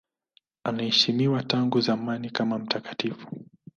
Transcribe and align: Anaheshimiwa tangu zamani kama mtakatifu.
Anaheshimiwa 0.63 1.43
tangu 1.43 1.81
zamani 1.81 2.29
kama 2.29 2.59
mtakatifu. 2.59 3.45